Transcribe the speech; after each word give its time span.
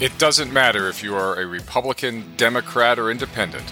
It 0.00 0.16
doesn't 0.16 0.50
matter 0.50 0.88
if 0.88 1.02
you 1.02 1.14
are 1.14 1.38
a 1.38 1.44
Republican, 1.44 2.32
Democrat, 2.38 2.98
or 2.98 3.10
Independent. 3.10 3.70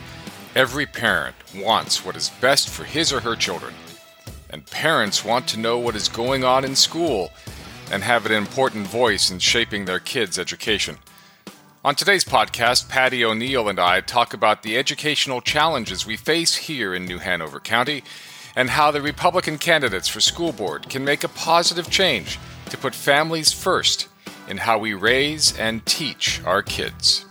Every 0.54 0.84
parent 0.84 1.34
wants 1.56 2.04
what 2.04 2.16
is 2.16 2.28
best 2.28 2.68
for 2.68 2.84
his 2.84 3.14
or 3.14 3.20
her 3.20 3.34
children. 3.34 3.72
And 4.50 4.66
parents 4.66 5.24
want 5.24 5.48
to 5.48 5.58
know 5.58 5.78
what 5.78 5.96
is 5.96 6.06
going 6.06 6.44
on 6.44 6.66
in 6.66 6.76
school 6.76 7.30
and 7.90 8.02
have 8.02 8.26
an 8.26 8.32
important 8.32 8.86
voice 8.86 9.30
in 9.30 9.38
shaping 9.38 9.86
their 9.86 10.00
kids' 10.00 10.38
education. 10.38 10.98
On 11.82 11.94
today's 11.94 12.26
podcast, 12.26 12.90
Patti 12.90 13.24
O'Neill 13.24 13.66
and 13.66 13.80
I 13.80 14.02
talk 14.02 14.34
about 14.34 14.62
the 14.62 14.76
educational 14.76 15.40
challenges 15.40 16.04
we 16.04 16.18
face 16.18 16.56
here 16.56 16.94
in 16.94 17.06
New 17.06 17.20
Hanover 17.20 17.58
County 17.58 18.04
and 18.54 18.68
how 18.68 18.90
the 18.90 19.00
Republican 19.00 19.56
candidates 19.56 20.08
for 20.08 20.20
school 20.20 20.52
board 20.52 20.90
can 20.90 21.06
make 21.06 21.24
a 21.24 21.28
positive 21.28 21.88
change 21.88 22.38
to 22.68 22.76
put 22.76 22.94
families 22.94 23.50
first 23.50 24.08
in 24.48 24.56
how 24.56 24.78
we 24.78 24.94
raise 24.94 25.56
and 25.58 25.84
teach 25.86 26.42
our 26.44 26.62
kids. 26.62 27.26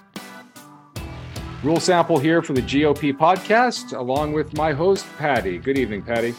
Reuel 1.64 1.80
Sample 1.80 2.20
here 2.20 2.42
for 2.42 2.54
the 2.54 2.62
GOP 2.62 3.14
podcast, 3.14 3.98
along 3.98 4.34
with 4.34 4.56
my 4.56 4.74
host, 4.74 5.06
Patti. 5.18 5.58
Good 5.58 5.78
evening, 5.78 6.04
Patti. 6.04 6.36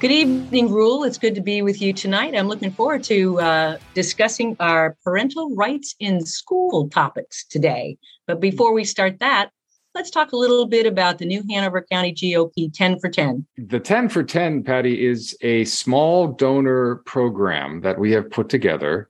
Good 0.00 0.10
evening, 0.10 0.70
Reuel. 0.70 1.04
It's 1.04 1.16
good 1.16 1.36
to 1.36 1.40
be 1.40 1.62
with 1.62 1.80
you 1.80 1.92
tonight. 1.92 2.34
I'm 2.36 2.48
looking 2.48 2.72
forward 2.72 3.04
to 3.04 3.40
uh, 3.40 3.78
discussing 3.94 4.56
our 4.58 4.96
parental 5.04 5.54
rights 5.54 5.94
in 6.00 6.26
school 6.26 6.88
topics 6.88 7.44
today. 7.44 7.96
But 8.26 8.40
before 8.40 8.72
we 8.72 8.82
start 8.82 9.20
that, 9.20 9.50
let's 9.94 10.10
talk 10.10 10.32
a 10.32 10.36
little 10.36 10.66
bit 10.66 10.86
about 10.86 11.18
the 11.18 11.24
New 11.24 11.44
Hanover 11.48 11.86
County 11.90 12.12
GOP 12.12 12.72
10 12.74 12.98
for 12.98 13.08
10. 13.08 13.46
The 13.56 13.78
10 13.78 14.08
for 14.08 14.24
10, 14.24 14.64
Patti, 14.64 15.06
is 15.06 15.36
a 15.42 15.64
small 15.66 16.26
donor 16.26 16.96
program 17.06 17.80
that 17.82 17.98
we 17.98 18.10
have 18.12 18.28
put 18.28 18.48
together. 18.48 19.08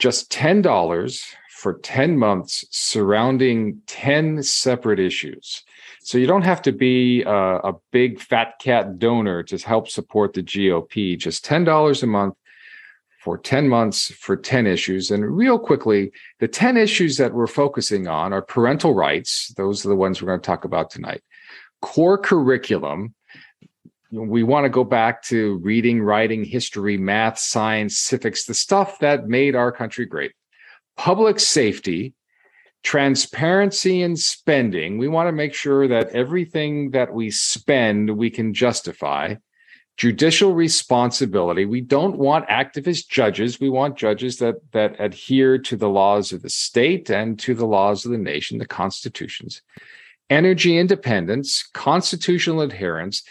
Just 0.00 0.32
$10 0.32 1.34
for 1.50 1.74
10 1.74 2.16
months 2.16 2.64
surrounding 2.70 3.82
10 3.86 4.42
separate 4.42 4.98
issues. 4.98 5.62
So 6.00 6.16
you 6.16 6.26
don't 6.26 6.44
have 6.44 6.62
to 6.62 6.72
be 6.72 7.22
a, 7.22 7.56
a, 7.58 7.74
big 7.92 8.18
fat 8.18 8.54
cat 8.58 8.98
donor 8.98 9.42
to 9.42 9.58
help 9.58 9.88
support 9.88 10.32
the 10.32 10.42
GOP. 10.42 11.18
Just 11.18 11.44
$10 11.44 12.02
a 12.02 12.06
month 12.06 12.34
for 13.22 13.36
10 13.36 13.68
months 13.68 14.10
for 14.14 14.36
10 14.36 14.66
issues. 14.66 15.10
And 15.10 15.36
real 15.36 15.58
quickly, 15.58 16.12
the 16.38 16.48
10 16.48 16.78
issues 16.78 17.18
that 17.18 17.34
we're 17.34 17.46
focusing 17.46 18.08
on 18.08 18.32
are 18.32 18.40
parental 18.40 18.94
rights. 18.94 19.52
Those 19.58 19.84
are 19.84 19.90
the 19.90 19.96
ones 19.96 20.22
we're 20.22 20.28
going 20.28 20.40
to 20.40 20.46
talk 20.46 20.64
about 20.64 20.88
tonight. 20.88 21.22
Core 21.82 22.16
curriculum. 22.16 23.14
We 24.12 24.42
want 24.42 24.64
to 24.64 24.70
go 24.70 24.82
back 24.82 25.22
to 25.24 25.58
reading, 25.58 26.02
writing, 26.02 26.44
history, 26.44 26.96
math, 26.96 27.38
science, 27.38 27.98
civics, 27.98 28.44
the 28.44 28.54
stuff 28.54 28.98
that 28.98 29.28
made 29.28 29.54
our 29.54 29.70
country 29.70 30.04
great 30.04 30.32
public 30.96 31.40
safety, 31.40 32.12
transparency 32.82 34.02
in 34.02 34.16
spending. 34.16 34.98
We 34.98 35.08
want 35.08 35.28
to 35.28 35.32
make 35.32 35.54
sure 35.54 35.88
that 35.88 36.10
everything 36.10 36.90
that 36.90 37.14
we 37.14 37.30
spend, 37.30 38.18
we 38.18 38.28
can 38.28 38.52
justify. 38.52 39.36
Judicial 39.96 40.54
responsibility. 40.54 41.64
We 41.64 41.80
don't 41.80 42.18
want 42.18 42.48
activist 42.48 43.08
judges. 43.08 43.60
We 43.60 43.70
want 43.70 43.96
judges 43.96 44.38
that, 44.38 44.56
that 44.72 44.96
adhere 44.98 45.58
to 45.58 45.76
the 45.76 45.88
laws 45.88 46.32
of 46.32 46.42
the 46.42 46.50
state 46.50 47.10
and 47.10 47.38
to 47.40 47.54
the 47.54 47.66
laws 47.66 48.04
of 48.04 48.12
the 48.12 48.18
nation, 48.18 48.58
the 48.58 48.66
constitutions. 48.66 49.62
Energy 50.30 50.78
independence, 50.78 51.68
constitutional 51.72 52.60
adherence, 52.60 53.22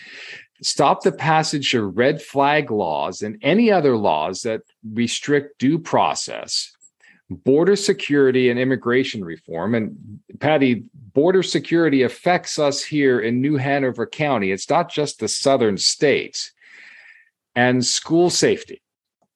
stop 0.62 1.04
the 1.04 1.12
passage 1.12 1.74
of 1.74 1.98
red 1.98 2.22
flag 2.22 2.72
laws 2.72 3.22
and 3.22 3.38
any 3.42 3.72
other 3.72 3.96
laws 3.98 4.42
that 4.42 4.62
restrict 4.94 5.58
due 5.60 5.80
process 5.80 6.72
border 7.30 7.76
security 7.76 8.50
and 8.50 8.60
immigration 8.60 9.24
reform. 9.24 9.76
And 9.76 10.20
Patti, 10.40 10.84
border 11.14 11.44
security 11.44 12.02
affects 12.04 12.58
us 12.58 12.84
here 12.84 13.20
in 13.20 13.42
New 13.42 13.58
Hanover 13.58 14.08
County. 14.08 14.52
It's 14.52 14.70
not 14.70 14.90
just 14.92 15.20
the 15.20 15.28
southern 15.28 15.78
states. 15.78 16.52
And 17.56 17.86
school 17.86 18.30
safety. 18.30 18.82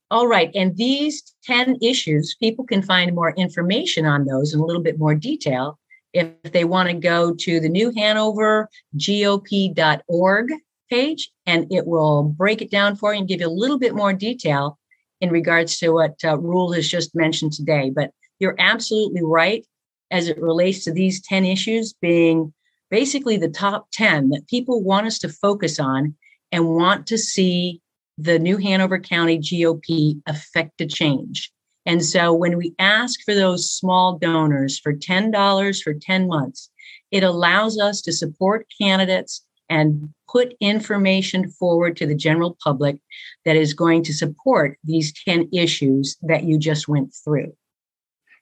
All 0.10 0.28
right. 0.28 0.52
And 0.56 0.78
these 0.78 1.36
10 1.44 1.78
issues, 1.82 2.36
people 2.40 2.64
can 2.64 2.82
find 2.82 3.14
more 3.14 3.34
information 3.36 4.06
on 4.06 4.26
those 4.26 4.54
in 4.54 4.60
a 4.60 4.66
little 4.66 4.82
bit 4.82 5.00
more 5.00 5.16
detail 5.16 5.80
if 6.14 6.32
they 6.44 6.64
want 6.64 6.90
to 6.90 6.94
go 6.94 7.34
to 7.34 7.60
the 7.60 7.70
New 7.70 7.92
Hanover 7.98 8.70
GOP.org 8.98 10.52
page, 10.94 11.32
and 11.48 11.66
it 11.72 11.88
will 11.88 12.24
break 12.24 12.62
it 12.62 12.70
down 12.70 12.96
for 12.96 13.14
you 13.14 13.20
and 13.20 13.28
give 13.28 13.42
you 13.42 13.48
a 13.48 13.62
little 13.62 13.80
bit 13.80 13.96
more 13.96 14.14
detail 14.14 14.78
in 15.22 15.32
regards 15.32 15.80
to 15.80 15.90
what 15.90 16.16
uh, 16.24 16.38
Reuel 16.38 16.74
has 16.74 16.88
just 16.88 17.16
mentioned 17.16 17.54
today. 17.54 17.90
But 17.90 18.12
you're 18.40 18.56
absolutely 18.60 19.24
right 19.24 19.66
as 20.12 20.28
it 20.28 20.40
relates 20.40 20.84
to 20.84 20.92
these 20.92 21.22
10 21.22 21.46
issues 21.46 21.94
being 21.94 22.54
basically 22.92 23.38
the 23.38 23.50
top 23.50 23.88
10 23.94 24.30
that 24.30 24.48
people 24.48 24.84
want 24.84 25.08
us 25.08 25.18
to 25.20 25.30
focus 25.30 25.80
on 25.80 26.16
and 26.52 26.76
want 26.76 27.08
to 27.08 27.18
see 27.18 27.82
the 28.20 28.38
New 28.38 28.58
Hanover 28.58 29.00
County 29.00 29.40
GOP 29.40 30.22
affect 30.28 30.80
a 30.82 30.86
change. 30.86 31.52
And 31.88 32.06
so 32.06 32.32
when 32.32 32.56
we 32.56 32.76
ask 32.78 33.20
for 33.26 33.34
those 33.34 33.72
small 33.72 34.20
donors 34.20 34.80
for 34.80 34.94
$10 34.94 35.82
for 35.82 35.94
10 35.96 36.28
months, 36.28 36.70
it 37.10 37.24
allows 37.24 37.80
us 37.80 38.02
to 38.04 38.14
support 38.14 38.68
candidates 38.80 39.44
and 39.74 40.14
put 40.30 40.54
information 40.60 41.50
forward 41.50 41.98
to 41.98 42.06
the 42.06 42.14
general 42.14 42.56
public 42.64 42.98
that 43.44 43.56
is 43.56 43.74
going 43.74 44.04
to 44.04 44.14
support 44.14 44.78
these 44.84 45.12
10 45.26 45.50
issues 45.52 46.16
that 46.22 46.44
you 46.44 46.60
just 46.60 46.88
went 46.88 47.12
through. 47.24 47.52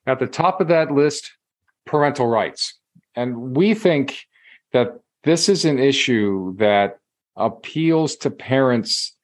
At 0.06 0.20
the 0.20 0.28
top 0.28 0.60
of 0.60 0.68
that 0.68 0.92
list, 0.92 1.32
parental 1.86 2.28
rights. 2.28 2.78
And 3.16 3.56
we 3.56 3.74
think 3.74 4.26
that 4.74 5.00
this 5.24 5.48
is 5.48 5.64
an 5.64 5.80
issue 5.80 6.54
that 6.58 7.00
appeals 7.38 8.18
to 8.18 8.30
parents 8.30 9.16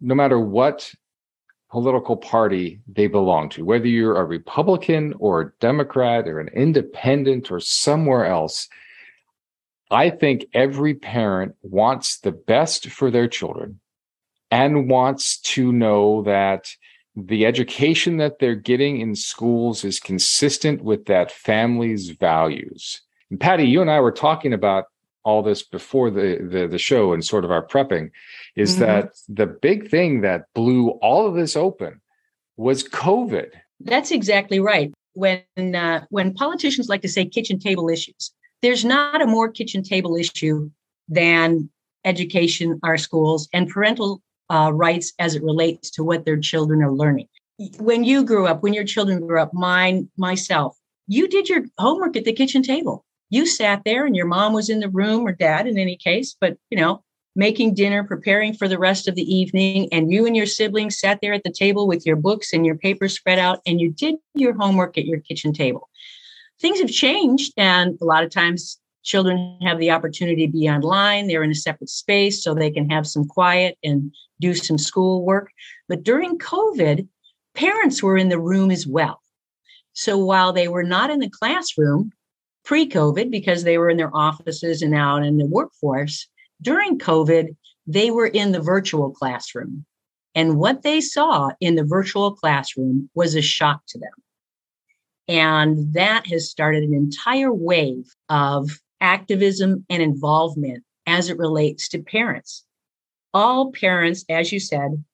no 0.00 0.16
matter 0.16 0.40
what 0.40 0.90
political 1.70 2.16
party 2.16 2.80
they 2.88 3.06
belong 3.06 3.50
to, 3.50 3.64
whether 3.64 3.86
you're 3.86 4.16
a 4.16 4.24
Republican 4.24 5.14
or 5.20 5.40
a 5.40 5.52
Democrat 5.60 6.26
or 6.26 6.40
an 6.40 6.48
independent 6.48 7.52
or 7.52 7.60
somewhere 7.60 8.26
else 8.26 8.68
I 9.90 10.10
think 10.10 10.46
every 10.52 10.94
parent 10.94 11.54
wants 11.62 12.18
the 12.18 12.32
best 12.32 12.88
for 12.88 13.10
their 13.10 13.28
children 13.28 13.80
and 14.50 14.88
wants 14.88 15.38
to 15.38 15.72
know 15.72 16.22
that 16.22 16.68
the 17.14 17.46
education 17.46 18.18
that 18.18 18.38
they're 18.38 18.54
getting 18.54 19.00
in 19.00 19.14
schools 19.14 19.84
is 19.84 19.98
consistent 19.98 20.82
with 20.82 21.06
that 21.06 21.30
family's 21.30 22.10
values. 22.10 23.00
And 23.30 23.40
Patti, 23.40 23.64
you 23.64 23.80
and 23.80 23.90
I 23.90 24.00
were 24.00 24.12
talking 24.12 24.52
about 24.52 24.86
all 25.24 25.42
this 25.42 25.62
before 25.62 26.10
the, 26.10 26.38
the, 26.40 26.68
the 26.68 26.78
show 26.78 27.12
and 27.12 27.24
sort 27.24 27.44
of 27.44 27.50
our 27.50 27.66
prepping 27.66 28.10
is 28.54 28.72
mm-hmm. 28.72 28.82
that 28.82 29.12
the 29.28 29.46
big 29.46 29.90
thing 29.90 30.20
that 30.20 30.44
blew 30.54 30.90
all 31.02 31.26
of 31.26 31.34
this 31.34 31.56
open 31.56 32.00
was 32.56 32.84
COVID. 32.84 33.50
That's 33.80 34.10
exactly 34.10 34.60
right. 34.60 34.92
When 35.14 35.42
uh, 35.74 36.04
when 36.10 36.34
politicians 36.34 36.88
like 36.88 37.00
to 37.02 37.08
say 37.08 37.24
kitchen 37.24 37.58
table 37.58 37.88
issues, 37.88 38.32
there's 38.62 38.84
not 38.84 39.22
a 39.22 39.26
more 39.26 39.50
kitchen 39.50 39.82
table 39.82 40.16
issue 40.16 40.70
than 41.08 41.70
education, 42.04 42.78
our 42.82 42.96
schools, 42.96 43.48
and 43.52 43.68
parental 43.68 44.22
uh, 44.50 44.70
rights 44.72 45.12
as 45.18 45.34
it 45.34 45.42
relates 45.42 45.90
to 45.90 46.04
what 46.04 46.24
their 46.24 46.38
children 46.38 46.82
are 46.82 46.92
learning. 46.92 47.26
When 47.78 48.04
you 48.04 48.24
grew 48.24 48.46
up, 48.46 48.62
when 48.62 48.74
your 48.74 48.84
children 48.84 49.26
grew 49.26 49.40
up, 49.40 49.52
mine, 49.52 50.08
myself, 50.16 50.76
you 51.06 51.28
did 51.28 51.48
your 51.48 51.64
homework 51.78 52.16
at 52.16 52.24
the 52.24 52.32
kitchen 52.32 52.62
table. 52.62 53.04
You 53.30 53.46
sat 53.46 53.82
there 53.84 54.06
and 54.06 54.14
your 54.14 54.26
mom 54.26 54.52
was 54.52 54.68
in 54.68 54.80
the 54.80 54.88
room 54.88 55.26
or 55.26 55.32
dad 55.32 55.66
in 55.66 55.78
any 55.78 55.96
case, 55.96 56.36
but 56.40 56.56
you 56.70 56.78
know, 56.78 57.02
making 57.34 57.74
dinner, 57.74 58.04
preparing 58.04 58.54
for 58.54 58.68
the 58.68 58.78
rest 58.78 59.08
of 59.08 59.14
the 59.14 59.22
evening, 59.22 59.88
and 59.92 60.12
you 60.12 60.26
and 60.26 60.36
your 60.36 60.46
siblings 60.46 60.98
sat 60.98 61.18
there 61.20 61.32
at 61.32 61.44
the 61.44 61.52
table 61.52 61.86
with 61.86 62.06
your 62.06 62.16
books 62.16 62.52
and 62.52 62.64
your 62.64 62.76
papers 62.76 63.14
spread 63.14 63.38
out, 63.38 63.60
and 63.66 63.80
you 63.80 63.90
did 63.90 64.16
your 64.34 64.54
homework 64.54 64.96
at 64.96 65.06
your 65.06 65.20
kitchen 65.20 65.52
table 65.52 65.88
things 66.60 66.80
have 66.80 66.90
changed 66.90 67.52
and 67.56 67.98
a 68.00 68.04
lot 68.04 68.24
of 68.24 68.30
times 68.30 68.78
children 69.02 69.58
have 69.62 69.78
the 69.78 69.90
opportunity 69.90 70.46
to 70.46 70.52
be 70.52 70.68
online 70.68 71.26
they're 71.26 71.44
in 71.44 71.50
a 71.50 71.54
separate 71.54 71.90
space 71.90 72.42
so 72.42 72.54
they 72.54 72.70
can 72.70 72.90
have 72.90 73.06
some 73.06 73.26
quiet 73.26 73.78
and 73.84 74.12
do 74.40 74.54
some 74.54 74.78
schoolwork. 74.78 75.50
But 75.88 76.02
during 76.02 76.38
covid 76.38 77.08
parents 77.54 78.02
were 78.02 78.18
in 78.18 78.28
the 78.28 78.40
room 78.40 78.70
as 78.70 78.86
well. 78.86 79.20
So 79.94 80.18
while 80.18 80.52
they 80.52 80.68
were 80.68 80.82
not 80.82 81.10
in 81.10 81.20
the 81.20 81.30
classroom 81.30 82.12
pre-covid 82.64 83.30
because 83.30 83.64
they 83.64 83.78
were 83.78 83.88
in 83.88 83.96
their 83.96 84.14
offices 84.14 84.82
and 84.82 84.94
out 84.94 85.24
in 85.24 85.38
the 85.38 85.46
workforce 85.46 86.28
during 86.60 86.98
covid 86.98 87.56
they 87.86 88.10
were 88.10 88.26
in 88.26 88.52
the 88.52 88.60
virtual 88.60 89.10
classroom. 89.10 89.84
And 90.34 90.58
what 90.58 90.82
they 90.82 91.00
saw 91.00 91.52
in 91.60 91.76
the 91.76 91.84
virtual 91.84 92.34
classroom 92.34 93.08
was 93.14 93.34
a 93.34 93.40
shock 93.40 93.82
to 93.88 93.98
them 93.98 94.10
and 95.28 95.92
that 95.94 96.26
has 96.28 96.50
started 96.50 96.82
an 96.84 96.94
entire 96.94 97.52
wave 97.52 98.14
of 98.28 98.80
activism 99.00 99.84
and 99.90 100.02
involvement 100.02 100.84
as 101.06 101.28
it 101.28 101.38
relates 101.38 101.88
to 101.88 101.98
parents. 101.98 102.64
All 103.34 103.72
parents, 103.72 104.24
as 104.28 104.52
you 104.52 104.60
said, 104.60 105.04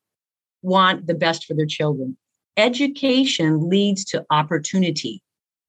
want 0.62 1.06
the 1.06 1.14
best 1.14 1.44
for 1.44 1.54
their 1.54 1.66
children. 1.66 2.16
Education 2.56 3.68
leads 3.68 4.04
to 4.06 4.24
opportunity. 4.30 5.22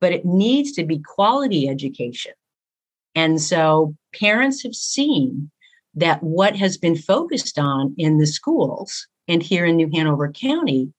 but 0.04 0.12
it 0.12 0.25
needs 0.25 0.74
to 0.74 0.84
be 0.84 1.00
quality 1.00 1.69
education. 1.69 2.34
And 3.16 3.42
so 3.42 3.96
parents 4.13 4.62
have 4.63 4.75
seen 4.75 5.50
that 5.96 6.22
what 6.22 6.57
has 6.57 6.78
been 6.78 6.98
focused 6.98 7.57
on 7.57 7.96
in 7.98 8.18
the 8.18 8.28
schools 8.28 9.07
and 9.30 9.42
here 9.42 9.66
in 9.66 9.78
New 9.78 9.89
Hanover 9.94 10.30
County 10.30 10.92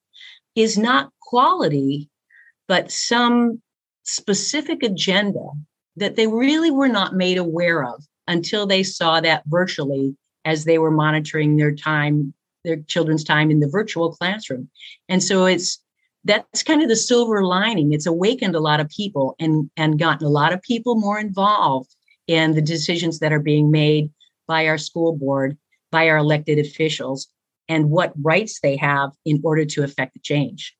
is 0.55 0.79
not 0.79 1.11
quality, 1.21 2.09
but 2.69 2.91
some 2.91 3.61
specific 4.05 4.83
agenda 4.83 5.47
that 5.97 6.17
they 6.17 6.27
really 6.27 6.71
were 6.71 6.89
not 6.89 7.15
made 7.15 7.39
aware 7.39 7.85
of 7.85 8.05
until 8.27 8.67
they 8.67 8.83
saw 8.83 9.21
that 9.21 9.43
virtually 9.47 10.17
as 10.45 10.65
they 10.65 10.79
were 10.79 10.91
monitoring 10.91 11.57
their 11.57 11.75
time, 11.75 12.35
their 12.65 12.77
children's 12.83 13.25
time 13.25 13.51
in 13.51 13.61
the 13.61 13.69
virtual 13.69 14.13
classroom. 14.13 14.69
And 15.09 15.23
so 15.23 15.47
it's 15.47 15.81
that's 16.25 16.63
kind 16.63 16.83
of 16.83 16.89
the 16.89 16.97
silver 16.97 17.45
lining. 17.45 17.93
It's 17.93 18.07
awakened 18.07 18.55
a 18.55 18.61
lot 18.61 18.81
of 18.81 18.89
people 18.89 19.37
and, 19.39 19.71
and 19.77 19.99
gotten 19.99 20.27
a 20.27 20.31
lot 20.31 20.55
of 20.55 20.63
people 20.63 20.95
more 20.95 21.19
involved 21.19 21.95
in 22.27 22.55
the 22.55 22.63
decisions 22.63 23.19
that 23.19 23.33
are 23.33 23.41
being 23.41 23.71
made 23.71 24.11
by 24.47 24.67
our 24.67 24.79
school 24.79 25.15
board, 25.15 25.59
by 25.91 26.09
our 26.09 26.17
elected 26.17 26.59
officials, 26.59 27.29
and 27.69 27.91
what 27.91 28.15
rights 28.23 28.61
they 28.61 28.77
have 28.77 29.11
in 29.27 29.41
order 29.45 29.67
to 29.67 29.83
affect 29.83 30.15
the 30.15 30.21
change. 30.21 30.75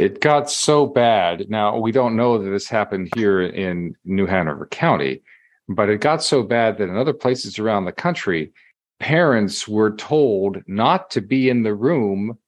It 0.00 0.20
got 0.20 0.50
so 0.50 0.86
bad. 0.86 1.50
Now, 1.50 1.78
we 1.78 1.92
don't 1.92 2.16
know 2.16 2.38
that 2.38 2.50
this 2.50 2.68
happened 2.68 3.10
here 3.14 3.42
in 3.42 3.94
New 4.04 4.26
Hanover 4.26 4.66
County, 4.66 5.22
but 5.68 5.88
it 5.88 6.00
got 6.00 6.22
so 6.22 6.42
bad 6.42 6.78
that 6.78 6.88
in 6.88 6.96
other 6.96 7.12
places 7.12 7.58
around 7.58 7.84
the 7.84 7.92
country, 7.92 8.52
parents 8.98 9.68
were 9.68 9.94
told 9.96 10.62
not 10.66 11.10
to 11.10 11.20
be 11.20 11.50
in 11.50 11.62
the 11.62 11.74
room 11.74 12.38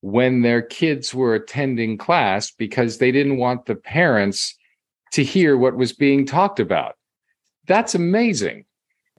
when 0.00 0.42
their 0.42 0.62
kids 0.62 1.14
were 1.14 1.34
attending 1.34 1.98
class 1.98 2.50
because 2.50 2.98
they 2.98 3.12
didn't 3.12 3.36
want 3.36 3.66
the 3.66 3.76
parents 3.76 4.56
to 5.12 5.22
hear 5.22 5.56
what 5.56 5.76
was 5.76 5.92
being 5.92 6.24
talked 6.26 6.60
about. 6.60 6.96
That's 7.66 7.94
amazing 7.94 8.64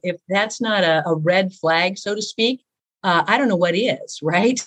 if 0.04 0.20
that's 0.28 0.60
not 0.60 0.84
a, 0.84 1.02
a 1.06 1.16
red 1.16 1.52
flag, 1.52 1.98
so 1.98 2.14
to 2.14 2.22
speak, 2.22 2.62
uh, 3.02 3.24
I 3.26 3.38
don't 3.38 3.48
know 3.48 3.56
what 3.56 3.74
is, 3.74 4.20
right? 4.22 4.64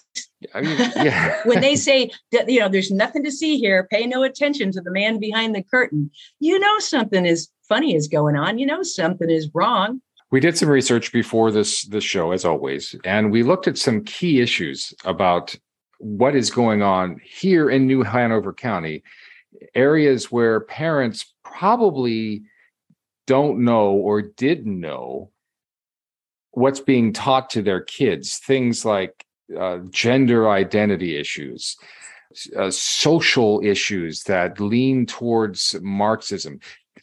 I 0.53 0.61
mean, 0.61 0.77
yeah. 0.95 1.41
when 1.45 1.61
they 1.61 1.75
say 1.75 2.11
that, 2.31 2.49
you 2.49 2.59
know, 2.59 2.69
there's 2.69 2.91
nothing 2.91 3.23
to 3.23 3.31
see 3.31 3.57
here, 3.57 3.87
pay 3.89 4.05
no 4.05 4.23
attention 4.23 4.71
to 4.73 4.81
the 4.81 4.91
man 4.91 5.19
behind 5.19 5.55
the 5.55 5.63
curtain, 5.63 6.11
you 6.39 6.59
know, 6.59 6.79
something 6.79 7.25
is 7.25 7.49
funny 7.67 7.95
is 7.95 8.07
going 8.07 8.35
on. 8.35 8.57
You 8.57 8.65
know, 8.65 8.83
something 8.83 9.29
is 9.29 9.49
wrong. 9.53 10.01
We 10.29 10.39
did 10.39 10.57
some 10.57 10.69
research 10.69 11.13
before 11.13 11.51
this 11.51 11.83
this 11.85 12.03
show, 12.03 12.31
as 12.31 12.43
always, 12.43 12.95
and 13.05 13.31
we 13.31 13.43
looked 13.43 13.67
at 13.67 13.77
some 13.77 14.03
key 14.03 14.41
issues 14.41 14.93
about 15.05 15.55
what 15.99 16.35
is 16.35 16.51
going 16.51 16.81
on 16.81 17.19
here 17.23 17.69
in 17.69 17.87
New 17.87 18.03
Hanover 18.03 18.53
County, 18.53 19.03
areas 19.73 20.31
where 20.31 20.59
parents 20.59 21.33
probably 21.43 22.43
don't 23.25 23.59
know 23.59 23.91
or 23.91 24.21
didn't 24.21 24.79
know 24.79 25.31
what's 26.51 26.79
being 26.79 27.13
taught 27.13 27.49
to 27.51 27.61
their 27.61 27.81
kids 27.81 28.37
things 28.39 28.83
like 28.83 29.26
uh, 29.57 29.79
gender 29.89 30.49
identity 30.49 31.17
issues 31.17 31.77
uh, 32.57 32.69
social 32.69 33.61
issues 33.63 34.23
that 34.23 34.59
lean 34.59 35.05
towards 35.05 35.75
marxism 35.81 36.59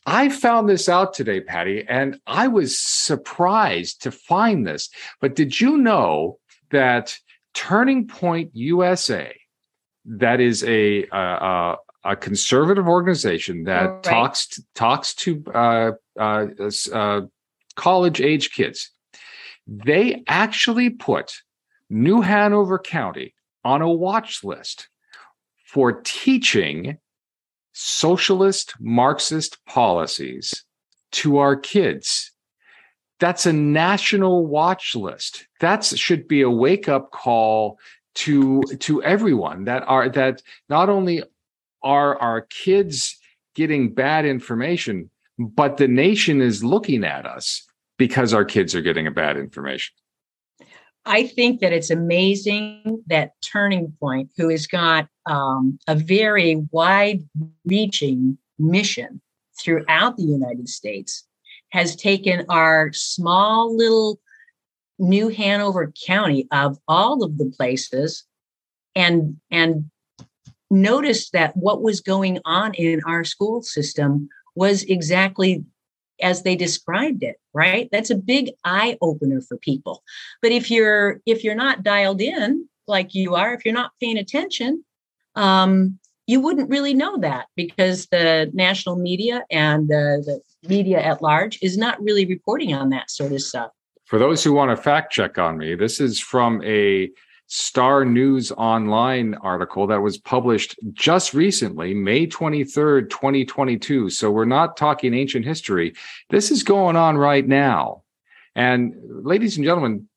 i 0.06 0.28
found 0.28 0.68
this 0.68 0.88
out 0.88 1.14
today 1.14 1.40
patti 1.40 1.84
and 1.88 2.20
i 2.26 2.46
was 2.46 2.78
surprised 2.78 4.02
to 4.02 4.10
find 4.10 4.66
this 4.66 4.90
but 5.20 5.34
did 5.34 5.60
you 5.60 5.76
know 5.76 6.38
that 6.70 7.16
turning 7.54 8.06
point 8.06 8.50
usa 8.52 9.34
that 10.04 10.40
is 10.40 10.62
a, 10.64 11.06
a, 11.12 11.76
a 12.04 12.16
conservative 12.16 12.86
organization 12.86 13.64
that 13.64 13.86
right. 13.86 14.02
talks 14.02 14.60
talks 14.74 15.14
to 15.14 15.42
uh, 15.54 15.92
uh, 16.18 16.46
uh, 16.92 17.22
college 17.74 18.20
age 18.20 18.52
kids. 18.52 18.90
They 19.66 20.22
actually 20.26 20.90
put 20.90 21.40
New 21.94 22.22
Hanover 22.22 22.80
County 22.80 23.34
on 23.64 23.80
a 23.80 23.88
watch 23.88 24.42
list 24.42 24.88
for 25.64 26.00
teaching 26.02 26.98
socialist 27.72 28.74
Marxist 28.80 29.64
policies 29.64 30.64
to 31.12 31.38
our 31.38 31.54
kids. 31.54 32.32
That's 33.20 33.46
a 33.46 33.52
national 33.52 34.44
watch 34.48 34.96
list. 34.96 35.46
That 35.60 35.84
should 35.84 36.26
be 36.26 36.42
a 36.42 36.50
wake 36.50 36.88
up 36.88 37.12
call 37.12 37.78
to 38.16 38.62
to 38.80 39.00
everyone 39.04 39.64
that 39.64 39.84
are 39.86 40.08
that 40.08 40.42
not 40.68 40.88
only 40.88 41.22
are 41.84 42.18
our 42.18 42.40
kids 42.40 43.16
getting 43.54 43.94
bad 43.94 44.26
information, 44.26 45.10
but 45.38 45.76
the 45.76 45.86
nation 45.86 46.40
is 46.40 46.64
looking 46.64 47.04
at 47.04 47.24
us 47.24 47.64
because 47.98 48.34
our 48.34 48.44
kids 48.44 48.74
are 48.74 48.82
getting 48.82 49.06
a 49.06 49.12
bad 49.12 49.36
information. 49.36 49.94
I 51.06 51.26
think 51.26 51.60
that 51.60 51.72
it's 51.72 51.90
amazing 51.90 53.02
that 53.06 53.32
Turning 53.42 53.92
Point, 54.00 54.30
who 54.36 54.48
has 54.48 54.66
got 54.66 55.08
um, 55.26 55.78
a 55.86 55.94
very 55.94 56.62
wide 56.70 57.22
reaching 57.64 58.38
mission 58.58 59.20
throughout 59.60 60.16
the 60.16 60.24
United 60.24 60.68
States, 60.68 61.26
has 61.70 61.94
taken 61.96 62.46
our 62.48 62.90
small 62.92 63.76
little 63.76 64.20
New 64.98 65.28
Hanover 65.28 65.92
County 66.06 66.46
of 66.52 66.78
all 66.88 67.22
of 67.22 67.36
the 67.36 67.46
places 67.46 68.24
and 68.94 69.36
and 69.50 69.90
noticed 70.70 71.32
that 71.32 71.56
what 71.56 71.82
was 71.82 72.00
going 72.00 72.38
on 72.44 72.74
in 72.74 73.02
our 73.06 73.24
school 73.24 73.62
system 73.62 74.28
was 74.54 74.84
exactly 74.84 75.64
as 76.20 76.42
they 76.42 76.56
described 76.56 77.22
it 77.22 77.36
right? 77.54 77.88
That's 77.90 78.10
a 78.10 78.16
big 78.16 78.50
eye 78.64 78.98
opener 79.00 79.40
for 79.40 79.56
people. 79.56 80.02
But 80.42 80.52
if 80.52 80.70
you're 80.70 81.20
if 81.24 81.44
you're 81.44 81.54
not 81.54 81.82
dialed 81.82 82.20
in 82.20 82.68
like 82.86 83.14
you 83.14 83.34
are 83.34 83.54
if 83.54 83.64
you're 83.64 83.72
not 83.72 83.92
paying 84.00 84.18
attention 84.18 84.84
um, 85.36 85.98
you 86.26 86.40
wouldn't 86.40 86.70
really 86.70 86.94
know 86.94 87.18
that 87.18 87.46
because 87.54 88.06
the 88.06 88.50
national 88.54 88.96
media 88.96 89.44
and 89.50 89.88
the, 89.88 90.22
the 90.24 90.68
media 90.68 91.00
at 91.00 91.22
large 91.22 91.58
is 91.60 91.76
not 91.76 92.02
really 92.02 92.24
reporting 92.24 92.72
on 92.74 92.90
that 92.90 93.10
sort 93.10 93.32
of 93.32 93.42
stuff. 93.42 93.70
For 94.06 94.18
those 94.18 94.42
who 94.44 94.52
want 94.52 94.70
to 94.70 94.76
fact 94.76 95.12
check 95.12 95.38
on 95.38 95.56
me 95.56 95.74
this 95.74 96.00
is 96.00 96.20
from 96.20 96.62
a 96.64 97.10
Star 97.46 98.04
News 98.04 98.50
Online 98.52 99.34
article 99.34 99.86
that 99.86 100.00
was 100.00 100.18
published 100.18 100.76
just 100.92 101.34
recently, 101.34 101.94
May 101.94 102.26
23rd, 102.26 103.10
2022. 103.10 104.10
So 104.10 104.30
we're 104.30 104.44
not 104.44 104.76
talking 104.76 105.14
ancient 105.14 105.44
history. 105.44 105.94
This 106.30 106.50
is 106.50 106.62
going 106.62 106.96
on 106.96 107.16
right 107.16 107.46
now. 107.46 108.02
And 108.54 108.94
ladies 109.06 109.56
and 109.56 109.64
gentlemen, 109.64 110.08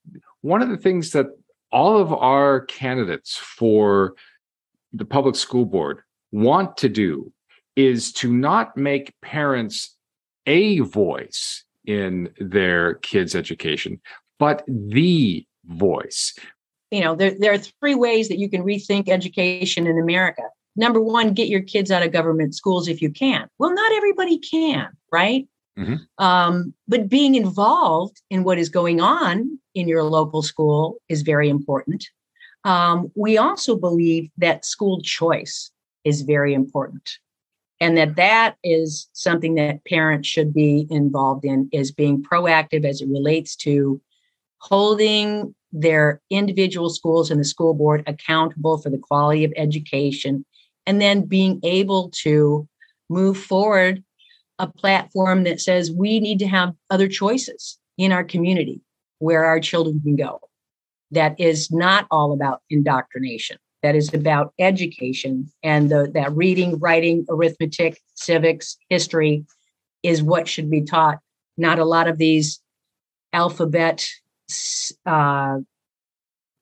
one 0.41 0.62
of 0.62 0.69
the 0.69 0.77
things 0.77 1.12
that 1.12 1.27
all 1.72 1.98
of 1.98 2.13
our 2.13 2.62
candidates 2.62 3.36
for 3.36 4.13
the 4.93 5.05
public 5.05 5.36
school 5.36 5.65
board 5.65 6.00
want 6.31 6.77
to 6.77 6.89
do 6.89 7.31
is 7.75 8.12
to 8.12 8.31
not 8.31 8.77
make 8.77 9.13
parents 9.22 9.96
a 10.46 10.79
voice 10.79 11.63
in 11.86 12.29
their 12.39 12.96
kids' 12.96 13.36
education, 13.36 14.00
but 14.39 14.63
the 14.67 15.46
voice 15.65 16.34
you 16.91 17.01
know 17.01 17.15
there, 17.15 17.36
there 17.38 17.53
are 17.53 17.58
three 17.58 17.96
ways 17.96 18.29
that 18.29 18.39
you 18.39 18.50
can 18.50 18.63
rethink 18.63 19.10
education 19.10 19.88
in 19.88 19.98
america. 20.00 20.44
Number 20.75 21.01
one 21.01 21.34
get 21.34 21.48
your 21.48 21.62
kids 21.62 21.89
out 21.89 22.03
of 22.03 22.12
government 22.12 22.53
schools 22.56 22.88
if 22.88 23.01
you 23.01 23.12
can. 23.12 23.48
Well 23.58 23.74
not 23.74 23.91
everybody 23.94 24.38
can 24.39 24.89
right? 25.12 25.48
Mm-hmm. 25.77 25.96
um, 26.17 26.74
but 26.88 27.08
being 27.08 27.36
involved 27.36 28.20
in 28.32 28.44
what 28.44 28.58
is 28.58 28.67
going 28.67 29.00
on 29.00 29.60
in 29.75 29.88
your 29.88 30.01
local 30.01 30.41
school 30.41 30.98
is 31.08 31.22
very 31.22 31.50
important. 31.50 32.03
Um, 32.63 33.12
we 33.15 33.38
also 33.38 33.75
believe 33.75 34.32
that 34.39 34.65
school 34.65 35.01
choice 35.01 35.70
is 36.03 36.24
very 36.24 36.56
important 36.56 37.20
and 37.79 37.96
that 37.98 38.15
that 38.15 38.56
is 38.63 39.08
something 39.13 39.56
that 39.56 39.86
parents 39.86 40.27
should 40.27 40.53
be 40.53 40.88
involved 40.89 41.46
in 41.46 41.70
is 41.72 41.91
being 41.91 42.24
proactive 42.24 42.84
as 42.84 43.01
it 43.01 43.08
relates 43.10 43.56
to 43.58 44.01
holding 44.60 45.53
their 45.71 46.21
individual 46.29 46.89
schools 46.89 47.29
and 47.29 47.39
the 47.39 47.45
school 47.45 47.74
board 47.74 48.03
accountable 48.07 48.77
for 48.77 48.89
the 48.89 48.97
quality 48.97 49.43
of 49.43 49.53
education, 49.55 50.45
and 50.86 51.01
then 51.01 51.25
being 51.25 51.59
able 51.63 52.09
to 52.09 52.67
move 53.09 53.38
forward 53.38 54.03
a 54.59 54.67
platform 54.67 55.43
that 55.43 55.62
says 55.62 55.91
we 55.91 56.19
need 56.19 56.39
to 56.39 56.47
have 56.47 56.74
other 56.89 57.07
choices 57.07 57.77
in 57.97 58.12
our 58.12 58.24
community 58.24 58.81
where 59.19 59.45
our 59.45 59.59
children 59.59 60.01
can 60.01 60.15
go. 60.15 60.39
That 61.12 61.39
is 61.39 61.71
not 61.71 62.07
all 62.12 62.33
about 62.33 62.62
indoctrination. 62.69 63.57
That 63.83 63.95
is 63.95 64.13
about 64.13 64.53
education 64.59 65.51
and 65.63 65.89
the, 65.89 66.12
that 66.13 66.36
reading, 66.36 66.79
writing, 66.79 67.25
arithmetic, 67.29 68.01
civics, 68.15 68.77
history 68.89 69.45
is 70.03 70.24
what 70.24 70.47
should 70.47 70.69
be 70.69 70.81
taught. 70.81 71.19
Not 71.57 71.79
a 71.79 71.86
lot 71.86 72.07
of 72.07 72.17
these 72.17 72.59
alphabet 73.33 74.07
uh, 75.06 75.58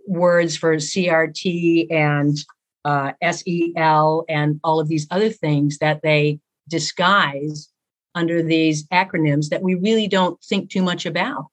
words 0.08 0.56
for 0.58 0.76
CRT 0.76 1.92
and 1.92 2.38
uh, 2.84 3.14
SEL 3.32 4.26
and 4.30 4.60
all 4.64 4.80
of 4.80 4.88
these 4.88 5.08
other 5.10 5.30
things 5.30 5.80
that 5.80 6.02
they 6.04 6.40
disguise 6.70 7.70
under 8.14 8.42
these 8.42 8.88
acronyms 8.88 9.50
that 9.50 9.62
we 9.62 9.76
really 9.76 10.08
don't 10.08 10.42
think 10.44 10.70
too 10.70 10.82
much 10.82 11.06
about. 11.06 11.48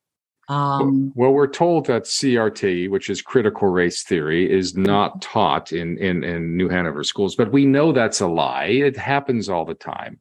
Um, 0.52 1.12
well, 1.14 1.32
we're 1.32 1.46
told 1.46 1.86
that 1.86 2.04
CRT, 2.04 2.90
which 2.90 3.08
is 3.08 3.22
critical 3.22 3.68
race 3.68 4.02
theory, 4.02 4.50
is 4.50 4.76
not 4.76 5.22
taught 5.22 5.72
in, 5.72 5.96
in, 5.96 6.22
in 6.22 6.58
New 6.58 6.68
Hanover 6.68 7.04
schools, 7.04 7.34
but 7.34 7.52
we 7.52 7.64
know 7.64 7.90
that's 7.90 8.20
a 8.20 8.26
lie. 8.26 8.66
It 8.66 8.94
happens 8.94 9.48
all 9.48 9.64
the 9.64 9.74
time. 9.74 10.20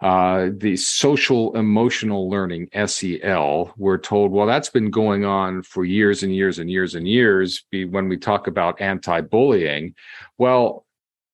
Uh, 0.00 0.48
the 0.56 0.76
social 0.76 1.54
emotional 1.54 2.30
learning, 2.30 2.68
SEL, 2.86 3.74
we're 3.76 3.98
told, 3.98 4.30
well, 4.30 4.46
that's 4.46 4.70
been 4.70 4.90
going 4.90 5.26
on 5.26 5.62
for 5.62 5.84
years 5.84 6.22
and 6.22 6.34
years 6.34 6.58
and 6.58 6.70
years 6.70 6.94
and 6.94 7.06
years. 7.06 7.64
When 7.70 8.08
we 8.08 8.16
talk 8.16 8.46
about 8.46 8.80
anti 8.80 9.20
bullying, 9.20 9.94
well, 10.38 10.86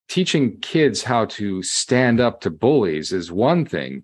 teaching 0.08 0.58
kids 0.58 1.04
how 1.04 1.26
to 1.26 1.62
stand 1.62 2.20
up 2.20 2.40
to 2.40 2.50
bullies 2.50 3.12
is 3.12 3.30
one 3.30 3.64
thing. 3.64 4.02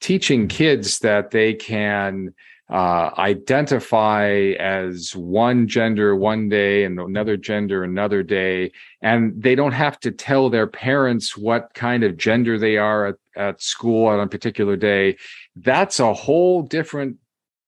Teaching 0.00 0.48
kids 0.48 0.98
that 1.00 1.30
they 1.30 1.54
can 1.54 2.34
uh, 2.70 3.10
identify 3.18 4.52
as 4.60 5.14
one 5.16 5.66
gender 5.66 6.14
one 6.14 6.48
day 6.48 6.84
and 6.84 7.00
another 7.00 7.36
gender 7.36 7.82
another 7.82 8.22
day, 8.22 8.70
and 9.02 9.42
they 9.42 9.56
don't 9.56 9.72
have 9.72 9.98
to 10.00 10.12
tell 10.12 10.48
their 10.48 10.68
parents 10.68 11.36
what 11.36 11.74
kind 11.74 12.04
of 12.04 12.16
gender 12.16 12.58
they 12.58 12.76
are 12.76 13.06
at, 13.06 13.16
at 13.36 13.60
school 13.60 14.06
on 14.06 14.20
a 14.20 14.26
particular 14.28 14.76
day. 14.76 15.16
That's 15.56 15.98
a 15.98 16.14
whole 16.14 16.62
different 16.62 17.16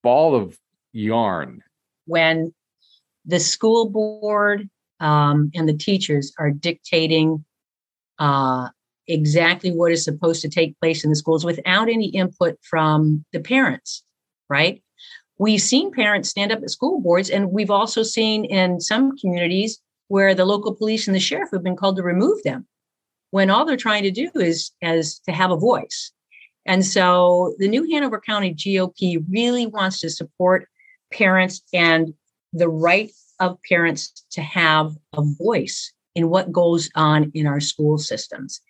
ball 0.05 0.37
of 0.37 0.57
yarn. 0.93 1.63
When 2.07 2.55
the 3.25 3.41
school 3.41 3.91
board 3.91 4.69
um, 5.01 5.51
and 5.55 5.69
the 5.69 5.77
teachers 5.77 6.33
are 6.39 6.51
dictating 6.53 7.45
uh, 8.21 8.69
exactly 9.09 9.73
what 9.73 9.91
is 9.91 10.05
supposed 10.05 10.43
to 10.43 10.49
take 10.49 10.79
place 10.79 11.03
in 11.03 11.11
the 11.11 11.17
schools 11.17 11.45
without 11.45 11.89
any 11.89 12.07
input 12.07 12.57
from 12.63 13.25
the 13.33 13.41
parents, 13.41 14.05
right? 14.49 14.81
We've 15.39 15.61
seen 15.61 15.93
parents 15.93 16.29
stand 16.29 16.53
up 16.53 16.63
at 16.63 16.71
school 16.71 17.01
boards, 17.01 17.31
and 17.31 17.51
we've 17.51 17.71
also 17.71 18.03
seen 18.03 18.45
in 18.45 18.81
some 18.81 19.17
communities 19.17 19.81
where 20.09 20.35
the 20.35 20.45
local 20.45 20.75
police 20.75 21.07
and 21.07 21.15
the 21.15 21.21
sheriff 21.21 21.51
have 21.53 21.63
been 21.63 21.77
called 21.77 21.97
to 21.97 22.03
remove 22.03 22.43
them 22.43 22.67
when 23.31 23.51
all 23.51 23.65
they're 23.65 23.77
trying 23.77 24.03
to 24.03 24.11
do 24.11 24.31
is 24.35 24.73
as 24.83 25.19
to 25.21 25.33
have 25.33 25.51
a 25.51 25.57
voice. 25.57 26.13
And 26.67 26.85
so 26.85 27.55
the 27.59 27.67
New 27.67 27.91
Hanover 27.91 28.21
County 28.21 28.55
GOP 28.55 29.25
really 29.31 29.67
wants 29.67 30.01
to 30.01 30.11
support 30.11 30.69
parents 31.13 31.63
and 31.73 32.15
the 32.53 32.69
right 32.69 33.11
of 33.41 33.59
parents 33.69 34.25
to 34.33 34.43
have 34.43 34.93
a 35.15 35.23
voice 35.23 35.93
in 36.15 36.29
what 36.29 36.53
goes 36.53 36.91
on 36.95 37.33
in 37.35 37.47
our 37.47 37.59
school 37.59 37.99
systems. 37.99 38.61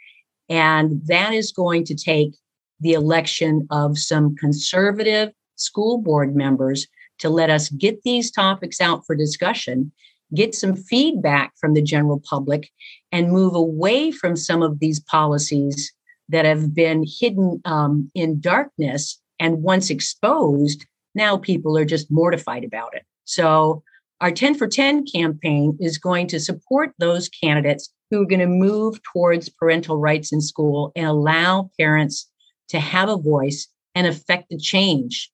And 0.48 1.02
that 1.06 1.34
is 1.34 1.52
going 1.52 1.84
to 1.86 1.94
take 1.94 2.36
the 2.80 2.92
election 2.92 3.66
of 3.70 3.98
some 3.98 4.36
conservative 4.36 5.32
school 5.56 5.98
board 5.98 6.34
members 6.34 6.86
to 7.18 7.28
let 7.28 7.50
us 7.50 7.68
get 7.70 8.02
these 8.02 8.30
topics 8.30 8.80
out 8.80 9.06
for 9.06 9.14
discussion, 9.14 9.92
get 10.34 10.54
some 10.54 10.74
feedback 10.74 11.52
from 11.58 11.74
the 11.74 11.82
general 11.82 12.20
public, 12.28 12.68
and 13.12 13.30
move 13.30 13.54
away 13.54 14.10
from 14.10 14.36
some 14.36 14.62
of 14.62 14.80
these 14.80 15.00
policies 15.00 15.92
that 16.28 16.44
have 16.44 16.74
been 16.74 17.04
hidden 17.06 17.60
um, 17.64 18.10
in 18.14 18.40
darkness. 18.40 19.20
And 19.38 19.62
once 19.62 19.90
exposed, 19.90 20.86
now 21.14 21.36
people 21.36 21.76
are 21.76 21.84
just 21.84 22.10
mortified 22.10 22.64
about 22.64 22.94
it. 22.94 23.04
So, 23.24 23.82
our 24.20 24.30
10 24.30 24.54
for 24.54 24.68
10 24.68 25.04
campaign 25.06 25.76
is 25.80 25.98
going 25.98 26.28
to 26.28 26.38
support 26.38 26.92
those 26.98 27.28
candidates 27.28 27.92
who 28.10 28.22
are 28.22 28.26
going 28.26 28.40
to 28.40 28.46
move 28.46 29.02
towards 29.02 29.48
parental 29.48 29.96
rights 29.96 30.32
in 30.32 30.40
school 30.40 30.92
and 30.94 31.06
allow 31.06 31.70
parents 31.78 32.30
to 32.68 32.78
have 32.78 33.08
a 33.08 33.16
voice 33.16 33.66
and 33.96 34.06
affect 34.06 34.48
the 34.48 34.58
change 34.58 35.30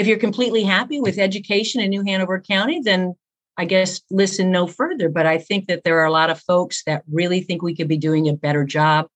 if 0.00 0.06
you're 0.06 0.18
completely 0.18 0.62
happy 0.64 0.98
with 0.98 1.18
education 1.18 1.80
in 1.82 1.90
New 1.90 2.02
Hanover 2.02 2.40
County, 2.40 2.80
then 2.82 3.14
I 3.58 3.66
guess 3.66 4.00
listen 4.10 4.50
no 4.50 4.66
further. 4.66 5.10
But 5.10 5.26
I 5.26 5.36
think 5.36 5.68
that 5.68 5.84
there 5.84 6.00
are 6.00 6.06
a 6.06 6.10
lot 6.10 6.30
of 6.30 6.40
folks 6.40 6.82
that 6.84 7.02
really 7.12 7.42
think 7.42 7.60
we 7.60 7.76
could 7.76 7.86
be 7.86 7.98
doing 7.98 8.26
a 8.26 8.32
better 8.32 8.64
job. 8.64 9.08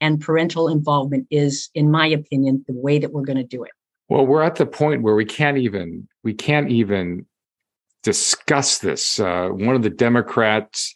And 0.00 0.20
parental 0.20 0.68
involvement 0.68 1.28
is, 1.30 1.70
in 1.72 1.88
my 1.88 2.08
opinion, 2.08 2.64
the 2.66 2.74
way 2.74 2.98
that 2.98 3.12
we're 3.12 3.22
going 3.22 3.38
to 3.38 3.44
do 3.44 3.62
it. 3.62 3.70
Well, 4.08 4.26
we're 4.26 4.42
at 4.42 4.56
the 4.56 4.66
point 4.66 5.02
where 5.02 5.14
we 5.14 5.24
can't 5.24 5.56
even 5.56 6.08
we 6.24 6.34
can't 6.34 6.68
even 6.68 7.26
discuss 8.02 8.78
this. 8.78 9.20
Uh, 9.20 9.50
one 9.50 9.76
of 9.76 9.82
the 9.82 9.90
Democrats 9.90 10.92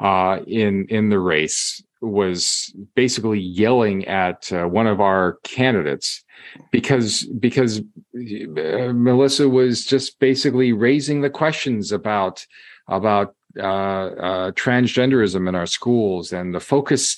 uh, 0.00 0.40
in 0.48 0.86
in 0.88 1.10
the 1.10 1.20
race 1.20 1.80
was 2.02 2.74
basically 2.96 3.38
yelling 3.38 4.04
at 4.06 4.52
uh, 4.52 4.64
one 4.64 4.88
of 4.88 5.00
our 5.00 5.38
candidates 5.44 6.24
because 6.70 7.24
because 7.24 7.80
uh, 7.80 8.92
Melissa 8.92 9.48
was 9.48 9.84
just 9.84 10.18
basically 10.18 10.72
raising 10.72 11.20
the 11.20 11.30
questions 11.30 11.92
about 11.92 12.46
about 12.88 13.34
uh, 13.58 13.62
uh, 13.62 14.50
transgenderism 14.52 15.48
in 15.48 15.54
our 15.54 15.66
schools 15.66 16.32
and 16.32 16.54
the 16.54 16.60
focus 16.60 17.16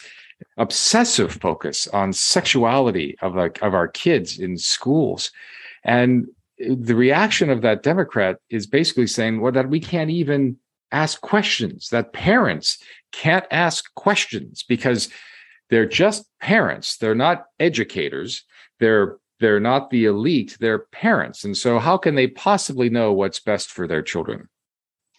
obsessive 0.56 1.32
focus 1.32 1.86
on 1.88 2.12
sexuality 2.12 3.16
of 3.22 3.36
of 3.36 3.74
our 3.74 3.88
kids 3.88 4.38
in 4.38 4.56
schools. 4.56 5.30
And 5.84 6.26
the 6.58 6.94
reaction 6.94 7.50
of 7.50 7.62
that 7.62 7.82
democrat 7.82 8.38
is 8.50 8.66
basically 8.66 9.06
saying 9.06 9.40
well 9.40 9.52
that 9.52 9.68
we 9.68 9.80
can't 9.80 10.10
even 10.10 10.56
ask 10.92 11.20
questions 11.22 11.88
that 11.88 12.12
parents 12.12 12.78
can't 13.12 13.46
ask 13.50 13.92
questions 13.94 14.62
because 14.68 15.08
they're 15.70 15.86
just 15.86 16.26
parents. 16.38 16.98
They're 16.98 17.14
not 17.14 17.46
educators 17.58 18.44
they're 18.82 19.16
they're 19.38 19.60
not 19.60 19.90
the 19.90 20.04
elite 20.04 20.56
they're 20.60 20.80
parents. 20.92 21.44
And 21.44 21.56
so 21.56 21.78
how 21.78 21.96
can 21.96 22.14
they 22.14 22.26
possibly 22.26 22.90
know 22.90 23.12
what's 23.12 23.40
best 23.40 23.70
for 23.70 23.86
their 23.86 24.02
children? 24.02 24.48